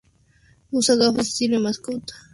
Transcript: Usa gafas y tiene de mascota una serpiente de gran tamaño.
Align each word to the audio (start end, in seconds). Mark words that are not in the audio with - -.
Usa 0.71 0.95
gafas 0.99 1.29
y 1.29 1.37
tiene 1.37 1.57
de 1.57 1.61
mascota 1.61 1.79
una 1.79 1.79
serpiente 1.79 1.93
de 1.93 1.99
gran 2.13 2.19
tamaño. 2.23 2.29